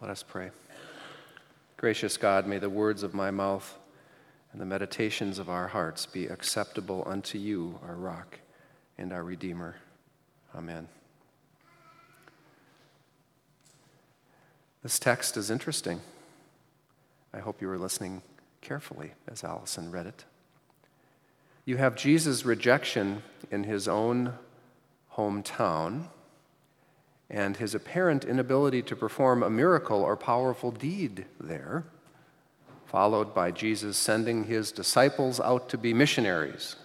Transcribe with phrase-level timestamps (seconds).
[0.00, 0.50] Let us pray.
[1.78, 3.78] Gracious God, may the words of my mouth
[4.52, 8.38] and the meditations of our hearts be acceptable unto you, our rock
[8.98, 9.76] and our Redeemer.
[10.54, 10.88] Amen.
[14.82, 16.00] This text is interesting.
[17.32, 18.22] I hope you were listening
[18.60, 20.24] carefully as Allison read it.
[21.64, 24.34] You have Jesus' rejection in his own
[25.14, 26.08] hometown
[27.28, 31.84] and his apparent inability to perform a miracle or powerful deed there,
[32.84, 36.76] followed by Jesus sending his disciples out to be missionaries.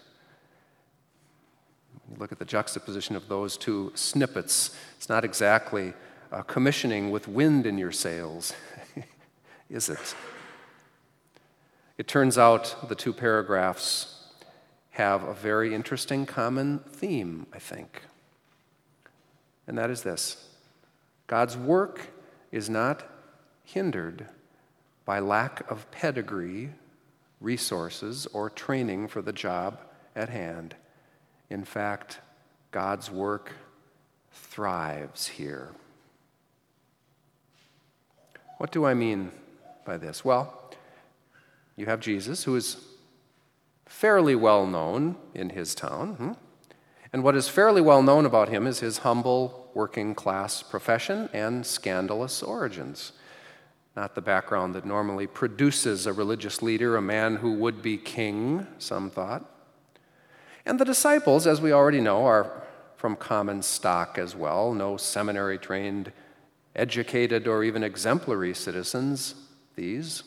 [2.10, 4.76] You look at the juxtaposition of those two snippets.
[4.98, 5.94] It's not exactly
[6.32, 8.54] uh, commissioning with wind in your sails,
[9.70, 10.16] is it?
[11.98, 14.28] It turns out the two paragraphs
[14.92, 18.02] have a very interesting common theme, I think
[19.68, 20.48] and that is this
[21.28, 22.08] God's work
[22.52, 23.04] is not
[23.64, 24.28] hindered
[25.06, 26.72] by lack of pedigree,
[27.40, 29.80] resources, or training for the job
[30.16, 30.76] at hand.
[31.50, 32.20] In fact,
[32.72, 33.52] God's work
[34.32, 35.70] thrives here.
[38.58, 39.32] What do I mean
[39.86, 40.24] by this?
[40.24, 40.72] Well,
[41.76, 42.78] you have Jesus, who is
[43.86, 46.14] fairly well known in his town.
[46.16, 46.32] Hmm?
[47.14, 51.66] And what is fairly well known about him is his humble working class profession and
[51.66, 53.12] scandalous origins.
[53.96, 58.66] Not the background that normally produces a religious leader, a man who would be king,
[58.78, 59.46] some thought.
[60.66, 62.64] And the disciples, as we already know, are
[62.96, 66.14] from common stock as well, no seminary trained,
[66.76, 69.36] educated, or even exemplary citizens,
[69.76, 70.24] these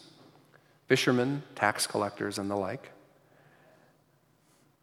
[0.87, 2.91] fishermen, tax collectors, and the like.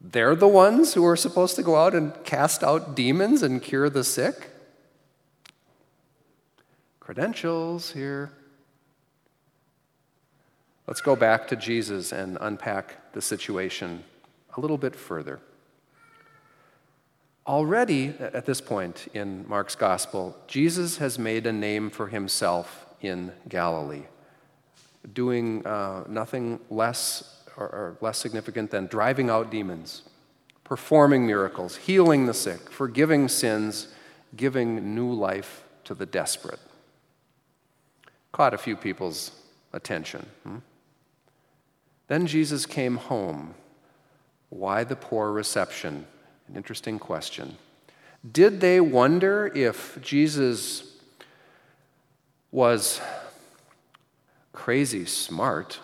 [0.04, 3.90] They're the ones who are supposed to go out and cast out demons and cure
[3.90, 4.50] the sick.
[7.00, 8.32] Credentials here.
[10.88, 14.04] Let's go back to Jesus and unpack the situation
[14.58, 15.40] a little bit further.
[17.46, 23.32] Already at this point in Mark's gospel, Jesus has made a name for himself in
[23.48, 24.04] Galilee,
[25.14, 30.04] doing uh, nothing less or less significant than driving out demons,
[30.64, 33.88] performing miracles, healing the sick, forgiving sins,
[34.36, 36.60] giving new life to the desperate.
[38.32, 39.32] Caught a few people's
[39.74, 40.26] attention.
[40.44, 40.58] Hmm?
[42.08, 43.56] Then Jesus came home.
[44.50, 46.06] Why the poor reception?
[46.48, 47.58] An interesting question.
[48.30, 50.98] Did they wonder if Jesus
[52.52, 53.02] was
[54.54, 55.80] crazy smart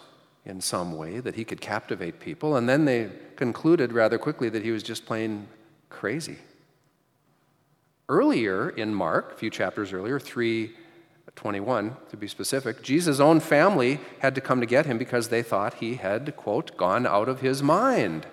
[0.47, 2.55] in some way, that he could captivate people.
[2.55, 5.47] And then they concluded rather quickly that he was just plain
[5.89, 6.37] crazy.
[8.09, 14.33] Earlier in Mark, a few chapters earlier, 321 to be specific, Jesus' own family had
[14.35, 17.61] to come to get him because they thought he had, quote, gone out of his
[17.61, 18.25] mind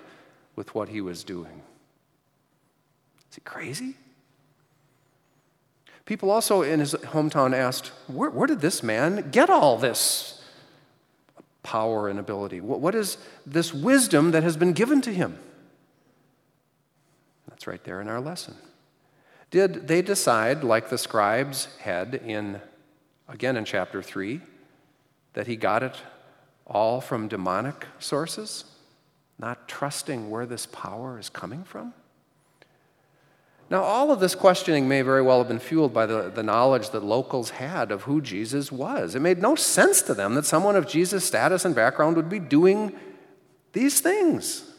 [0.54, 1.62] with what he was doing.
[3.28, 3.96] Is he crazy?
[6.04, 10.43] People also in his hometown asked, where, where did this man get all this
[11.64, 12.60] power and ability?
[12.60, 15.36] What is this wisdom that has been given to him?
[17.48, 18.54] That's right there in our lesson.
[19.50, 22.60] Did they decide, like the scribes had in,
[23.28, 24.40] again in chapter 3,
[25.32, 25.96] that he got it
[26.66, 28.64] all from demonic sources,
[29.38, 31.94] not trusting where this power is coming from?
[33.70, 36.90] Now, all of this questioning may very well have been fueled by the, the knowledge
[36.90, 39.14] that locals had of who Jesus was.
[39.14, 42.38] It made no sense to them that someone of Jesus' status and background would be
[42.38, 42.94] doing
[43.72, 44.70] these things.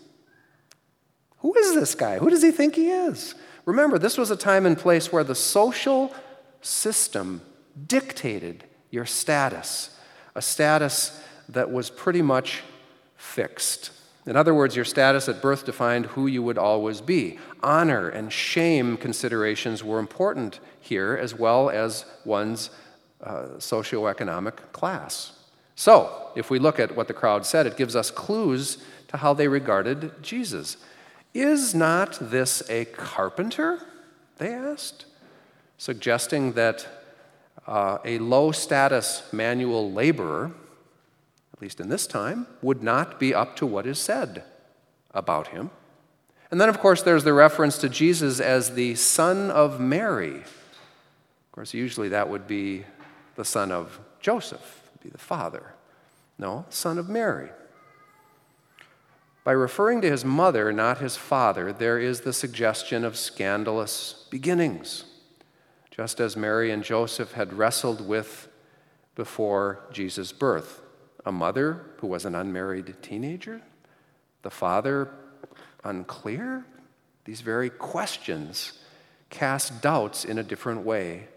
[1.40, 2.20] Who is this guy?
[2.20, 3.36] Who does he think he is?
[3.66, 6.14] Remember, this was a time and place where the social
[6.62, 7.42] system
[7.88, 9.98] dictated your status,
[10.36, 11.20] a status
[11.50, 12.64] that was pretty much
[13.16, 13.92] fixed.
[14.26, 17.38] In other words, your status at birth defined who you would always be.
[17.62, 22.72] Honor and shame considerations were important here, as well as one's
[23.24, 25.34] uh, socioeconomic class.
[25.76, 28.78] So, if we look at what the crowd said, it gives us clues
[29.10, 30.78] to how they regarded Jesus.
[31.34, 33.86] Is not this a carpenter?
[34.38, 35.06] They asked,
[35.78, 36.88] suggesting that
[37.68, 40.52] uh, a low status manual laborer
[41.56, 44.44] at least in this time, would not be up to what is said
[45.12, 45.70] about him.
[46.52, 50.36] And then, of course, there's the reference to Jesus as the son of Mary.
[50.36, 52.84] Of course, usually that would be
[53.36, 55.74] the son of Joseph, be the father.
[56.38, 57.50] No, son of Mary.
[59.46, 65.06] By referring to his mother, not his father, there is the suggestion of scandalous beginnings.
[65.90, 68.50] Just as Mary and Joseph had wrestled with
[69.16, 70.82] before Jesus' birth?
[71.26, 73.62] A mother who was an unmarried teenager?
[74.44, 75.10] The father
[75.84, 76.66] unclear?
[77.26, 78.74] These very questions
[79.30, 81.28] cast doubts in a different way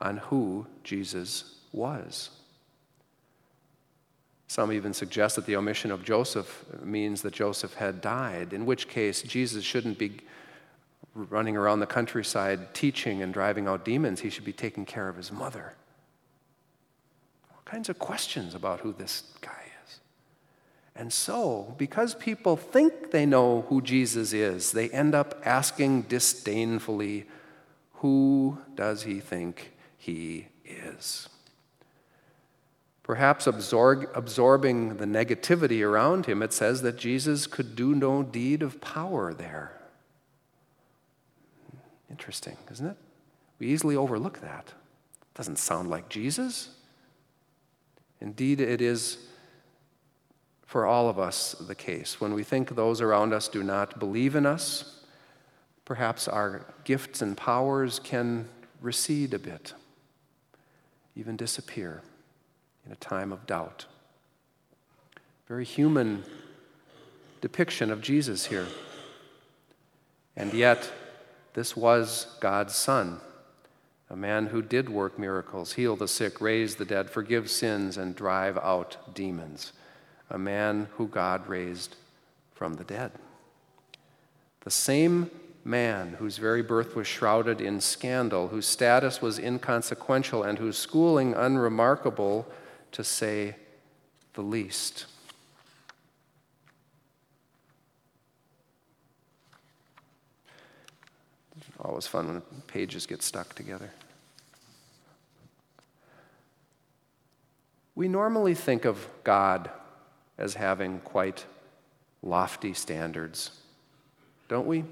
[0.00, 2.30] on who Jesus was.
[4.48, 8.88] Some even suggest that the omission of Joseph means that Joseph had died, in which
[8.88, 10.12] case Jesus shouldn't be
[11.14, 14.20] running around the countryside teaching and driving out demons.
[14.20, 15.74] He should be taking care of his mother.
[17.68, 20.00] Kinds of questions about who this guy is.
[20.96, 27.26] And so, because people think they know who Jesus is, they end up asking disdainfully,
[27.96, 31.28] Who does he think he is?
[33.02, 38.62] Perhaps absorb, absorbing the negativity around him, it says that Jesus could do no deed
[38.62, 39.78] of power there.
[42.10, 42.96] Interesting, isn't it?
[43.58, 44.72] We easily overlook that.
[45.34, 46.70] Doesn't sound like Jesus.
[48.20, 49.18] Indeed, it is
[50.66, 52.20] for all of us the case.
[52.20, 55.00] When we think those around us do not believe in us,
[55.84, 58.48] perhaps our gifts and powers can
[58.80, 59.72] recede a bit,
[61.16, 62.02] even disappear
[62.84, 63.86] in a time of doubt.
[65.46, 66.24] Very human
[67.40, 68.66] depiction of Jesus here.
[70.36, 70.92] And yet,
[71.54, 73.20] this was God's Son,
[74.10, 78.16] a man who did work miracles, heal the sick, raise the dead, forgive sins, and
[78.16, 79.72] drive out demons.
[80.30, 81.96] A man who God raised
[82.54, 83.12] from the dead.
[84.64, 85.30] The same
[85.64, 91.34] man whose very birth was shrouded in scandal, whose status was inconsequential, and whose schooling
[91.34, 92.46] unremarkable,
[92.92, 93.56] to say
[94.34, 95.06] the least.
[101.88, 103.90] Always fun when pages get stuck together.
[107.94, 109.70] We normally think of God
[110.36, 111.46] as having quite
[112.22, 113.52] lofty standards,
[114.50, 114.84] don't we?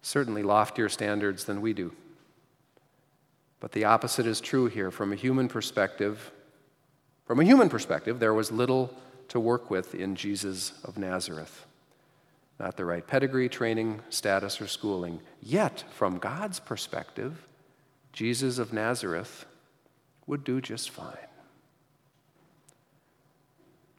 [0.00, 1.92] Certainly loftier standards than we do.
[3.58, 4.92] But the opposite is true here.
[4.92, 6.30] From a human perspective,
[7.26, 8.94] from a human perspective, there was little
[9.26, 11.66] to work with in Jesus of Nazareth
[12.60, 15.20] not the right pedigree, training, status, or schooling.
[15.42, 17.46] Yet, from God's perspective,
[18.12, 19.46] Jesus of Nazareth
[20.26, 21.16] would do just fine.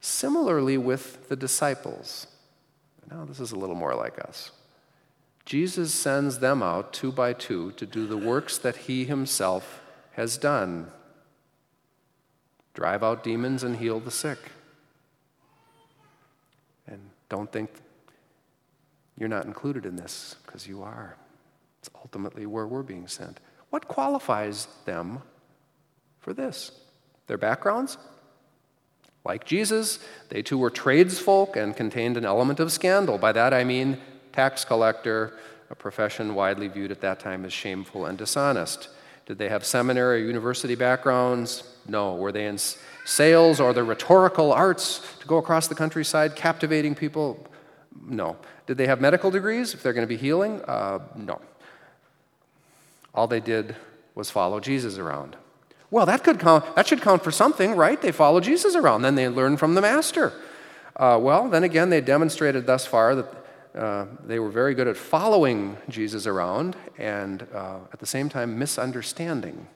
[0.00, 2.28] Similarly, with the disciples.
[3.10, 4.52] Now, this is a little more like us.
[5.44, 9.82] Jesus sends them out two by two to do the works that he himself
[10.12, 10.90] has done
[12.74, 14.38] drive out demons and heal the sick.
[16.86, 17.70] And don't think
[19.18, 21.16] you're not included in this because you are.
[21.80, 23.40] It's ultimately where we're being sent.
[23.70, 25.22] What qualifies them
[26.20, 26.72] for this?
[27.26, 27.98] Their backgrounds?
[29.24, 29.98] Like Jesus,
[30.28, 33.18] they too were tradesfolk and contained an element of scandal.
[33.18, 33.98] By that I mean
[34.32, 35.38] tax collector,
[35.70, 38.88] a profession widely viewed at that time as shameful and dishonest.
[39.26, 41.62] Did they have seminary or university backgrounds?
[41.86, 42.16] No.
[42.16, 42.58] Were they in
[43.04, 47.46] sales or the rhetorical arts to go across the countryside captivating people?
[48.06, 48.36] No.
[48.66, 50.60] Did they have medical degrees if they're going to be healing?
[50.62, 51.40] Uh, no.
[53.14, 53.76] All they did
[54.14, 55.36] was follow Jesus around.
[55.90, 58.00] Well, that, could count, that should count for something, right?
[58.00, 60.32] They follow Jesus around, then they learn from the Master.
[60.96, 63.44] Uh, well, then again, they demonstrated thus far that
[63.74, 68.58] uh, they were very good at following Jesus around and uh, at the same time
[68.58, 69.66] misunderstanding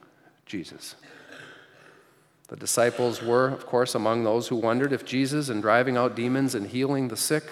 [0.45, 0.95] Jesus.
[2.47, 6.55] The disciples were, of course, among those who wondered if Jesus, in driving out demons
[6.55, 7.43] and healing the sick,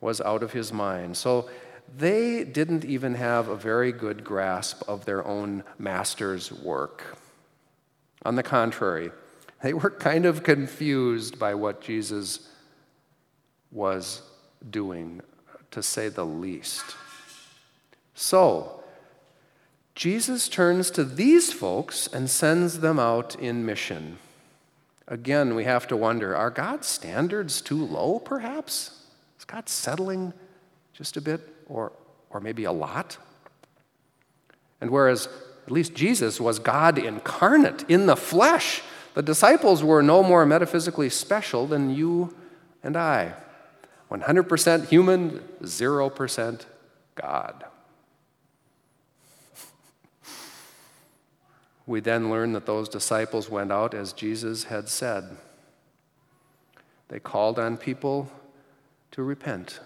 [0.00, 1.16] was out of his mind.
[1.16, 1.48] So
[1.96, 7.18] they didn't even have a very good grasp of their own master's work.
[8.24, 9.10] On the contrary,
[9.62, 12.48] they were kind of confused by what Jesus
[13.70, 14.22] was
[14.68, 15.20] doing,
[15.70, 16.84] to say the least.
[18.14, 18.82] So,
[19.94, 24.18] Jesus turns to these folks and sends them out in mission.
[25.06, 28.99] Again, we have to wonder are God's standards too low, perhaps?
[29.50, 30.32] God settling
[30.92, 31.92] just a bit or,
[32.30, 33.18] or maybe a lot?
[34.80, 35.28] And whereas
[35.66, 38.82] at least Jesus was God incarnate in the flesh,
[39.14, 42.34] the disciples were no more metaphysically special than you
[42.82, 43.34] and I.
[44.10, 46.66] 100% human, 0%
[47.14, 47.64] God.
[51.86, 55.36] We then learn that those disciples went out as Jesus had said.
[57.08, 58.30] They called on people
[59.20, 59.80] to repent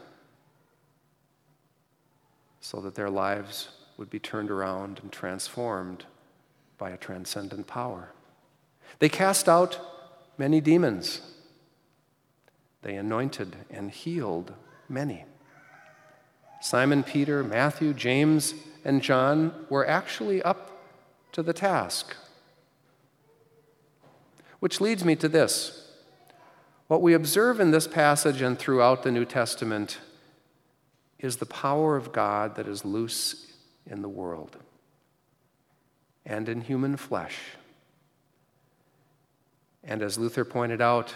[2.61, 6.05] so that their lives would be turned around and transformed
[6.79, 8.13] by a transcendent power.
[9.01, 9.81] They cast out
[10.39, 11.21] many demons.
[12.83, 14.55] They anointed and healed
[14.89, 15.25] many.
[16.61, 20.71] Simon Peter, Matthew, James, and John were actually up
[21.33, 22.15] to the task.
[24.61, 25.84] Which leads me to this.
[26.87, 30.01] What we observe in this passage and throughout the New Testament
[31.19, 33.53] is the power of God that is loose
[33.87, 34.57] in the world
[36.27, 37.39] and in human flesh.
[39.83, 41.15] And as Luther pointed out,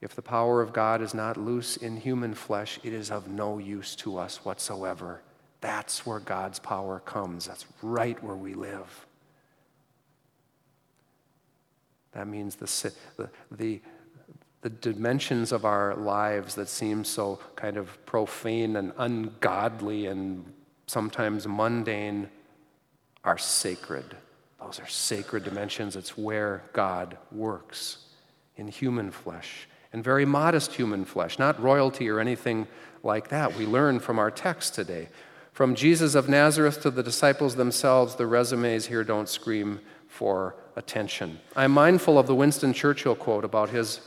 [0.00, 3.58] if the power of God is not loose in human flesh, it is of no
[3.58, 5.20] use to us whatsoever.
[5.60, 7.46] That's where God's power comes.
[7.46, 9.06] That's right where we live.
[12.12, 13.80] That means the, the, the,
[14.62, 20.44] the dimensions of our lives that seem so kind of profane and ungodly and
[20.86, 22.28] sometimes mundane
[23.24, 24.16] are sacred.
[24.60, 25.96] Those are sacred dimensions.
[25.96, 27.98] It's where God works
[28.56, 32.68] in human flesh and very modest human flesh, not royalty or anything
[33.02, 33.56] like that.
[33.56, 35.08] We learn from our text today.
[35.52, 41.40] From Jesus of Nazareth to the disciples themselves, the resumes here don't scream for attention.
[41.56, 44.00] I'm mindful of the Winston Churchill quote about his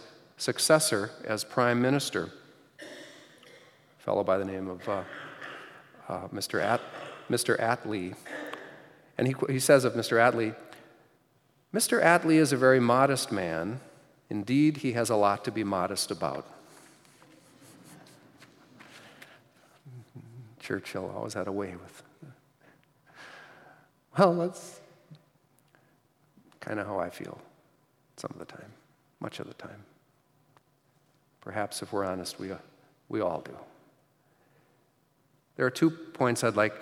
[0.43, 2.29] successor as prime minister,
[2.79, 5.03] a fellow by the name of uh,
[6.09, 6.61] uh, Mr.
[6.61, 6.81] At,
[7.31, 7.57] Mr.
[7.57, 8.13] Attlee.
[9.17, 10.17] And he, he says of Mr.
[10.17, 10.53] Attlee,
[11.73, 12.03] Mr.
[12.03, 13.79] Attlee is a very modest man.
[14.29, 16.45] Indeed, he has a lot to be modest about.
[20.59, 22.03] Churchill always had a way with.
[24.17, 24.81] Well, that's
[26.59, 27.39] kind of how I feel
[28.17, 28.71] some of the time,
[29.19, 29.83] much of the time.
[31.43, 32.51] Perhaps if we're honest, we,
[33.09, 33.55] we all do.
[35.57, 36.73] There are two points I'd like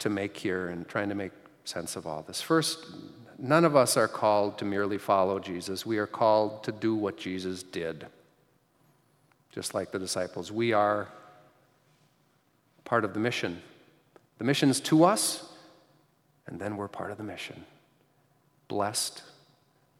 [0.00, 1.30] to make here in trying to make
[1.64, 2.42] sense of all this.
[2.42, 2.84] First,
[3.38, 5.86] none of us are called to merely follow Jesus.
[5.86, 8.06] We are called to do what Jesus did,
[9.52, 10.50] just like the disciples.
[10.50, 11.08] We are
[12.84, 13.62] part of the mission.
[14.38, 15.48] The mission's to us,
[16.48, 17.64] and then we're part of the mission.
[18.66, 19.22] Blessed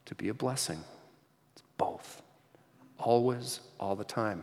[0.07, 0.83] to be a blessing.
[3.07, 4.43] Always, all the time.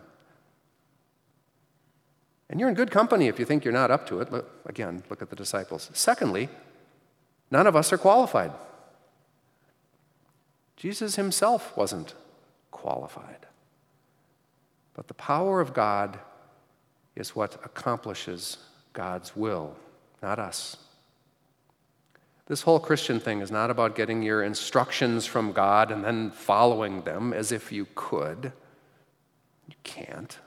[2.50, 4.32] And you're in good company if you think you're not up to it.
[4.32, 5.90] Look, again, look at the disciples.
[5.92, 6.48] Secondly,
[7.52, 8.54] none of us are qualified.
[10.78, 12.14] Jesus himself wasn't
[12.72, 13.48] qualified.
[14.94, 16.18] But the power of God
[17.18, 18.60] is what accomplishes
[18.94, 19.76] God's will,
[20.22, 20.78] not us.
[22.54, 27.02] This whole Christian thing is not about getting your instructions from God and then following
[27.02, 28.54] them as if you could.
[29.68, 30.38] You can't.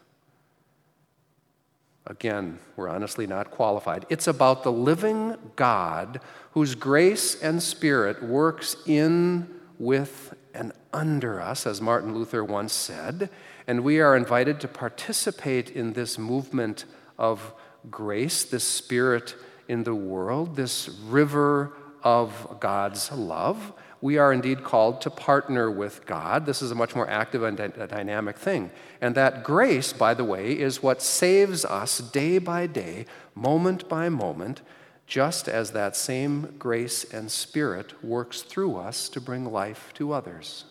[2.07, 4.07] Again, we're honestly not qualified.
[4.09, 6.21] It's about the living God
[6.53, 9.49] whose grace and spirit works in,
[9.81, 13.31] with, and under us, as Martin Luther once said,
[13.67, 16.85] and we are invited to participate in this movement
[17.19, 17.53] of
[17.91, 19.35] grace, this spirit
[19.67, 21.73] in the world, this river
[22.07, 23.73] of God's love.
[24.01, 26.47] We are indeed called to partner with God.
[26.47, 28.71] This is a much more active and dynamic thing.
[29.01, 34.09] And that grace, by the way, is what saves us day by day, moment by
[34.09, 34.61] moment,
[35.09, 40.65] just as that same grace and spirit works through us to bring life to others.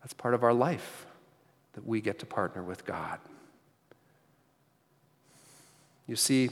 [0.00, 1.04] That's part of our life
[1.74, 3.18] that we get to partner with God.
[6.06, 6.48] You see,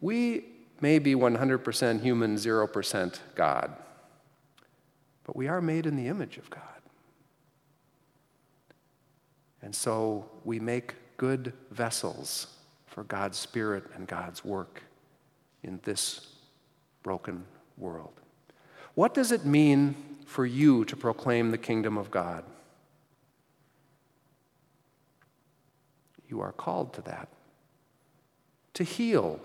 [0.00, 0.46] we
[0.84, 3.74] may be 100% human, 0% God,
[5.24, 6.60] but we are made in the image of God.
[9.62, 12.48] And so we make good vessels
[12.86, 14.82] for God's Spirit and God's work
[15.62, 16.26] in this
[17.02, 17.46] broken
[17.78, 18.20] world.
[18.94, 19.94] What does it mean
[20.26, 22.44] for you to proclaim the kingdom of God?
[26.28, 27.28] You are called to that.
[28.74, 29.40] To heal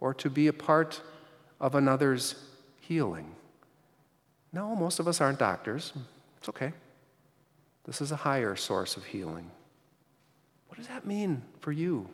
[0.00, 1.00] or to be a part
[1.60, 2.34] of another's
[2.80, 3.34] healing.
[4.52, 5.92] No, most of us aren't doctors.
[6.38, 6.72] It's okay.
[7.84, 9.50] This is a higher source of healing.
[10.68, 12.08] What does that mean for you?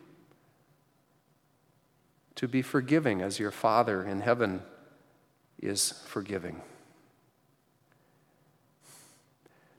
[2.37, 4.63] To be forgiving as your Father in heaven
[5.61, 6.61] is forgiving.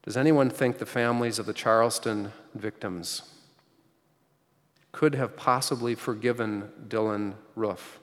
[0.04, 3.24] Does anyone think the families of the Charleston victims
[4.96, 8.00] could have possibly forgiven Dylann Roof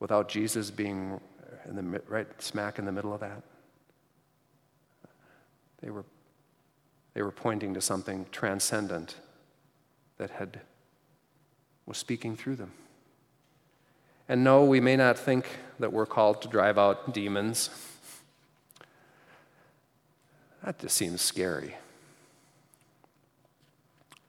[0.00, 1.20] without Jesus being
[1.68, 3.42] in the, right smack in the middle of that?
[5.82, 6.06] They were,
[7.12, 9.16] they were pointing to something transcendent
[10.16, 10.62] that had,
[11.84, 12.72] was speaking through them.
[14.26, 15.46] And no, we may not think
[15.80, 17.68] that we're called to drive out demons.
[20.64, 21.74] That just seems scary.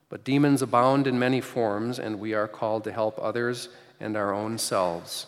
[0.10, 3.70] But demons abound in many forms, and we are called to help others
[4.00, 5.26] and our own selves.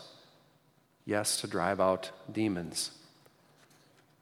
[1.06, 2.92] Yes, to drive out demons.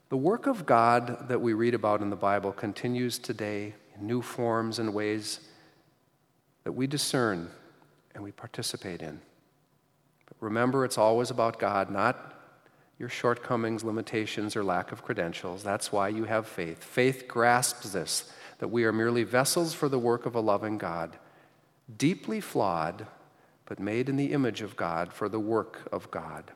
[0.09, 4.21] The work of God that we read about in the Bible continues today in new
[4.21, 5.39] forms and ways
[6.63, 7.49] that we discern
[8.13, 9.19] and we participate in.
[10.27, 12.33] But remember, it's always about God, not
[12.97, 15.63] your shortcomings, limitations, or lack of credentials.
[15.63, 16.83] That's why you have faith.
[16.83, 21.17] Faith grasps this that we are merely vessels for the work of a loving God,
[21.97, 23.07] deeply flawed,
[23.65, 26.51] but made in the image of God for the work of God.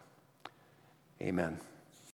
[1.21, 1.59] Amen.